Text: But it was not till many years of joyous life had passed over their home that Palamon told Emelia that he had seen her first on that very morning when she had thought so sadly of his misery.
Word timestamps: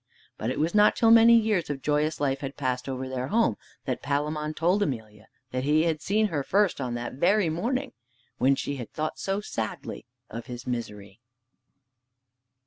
But 0.35 0.49
it 0.49 0.59
was 0.59 0.73
not 0.73 0.95
till 0.95 1.11
many 1.11 1.37
years 1.39 1.69
of 1.69 1.83
joyous 1.83 2.19
life 2.19 2.39
had 2.39 2.57
passed 2.57 2.89
over 2.89 3.07
their 3.07 3.27
home 3.27 3.55
that 3.85 4.01
Palamon 4.01 4.55
told 4.55 4.81
Emelia 4.81 5.27
that 5.51 5.63
he 5.63 5.83
had 5.83 6.01
seen 6.01 6.29
her 6.29 6.41
first 6.41 6.81
on 6.81 6.95
that 6.95 7.13
very 7.13 7.49
morning 7.51 7.93
when 8.39 8.55
she 8.55 8.77
had 8.77 8.91
thought 8.91 9.19
so 9.19 9.41
sadly 9.41 10.07
of 10.27 10.47
his 10.47 10.65
misery. 10.65 11.19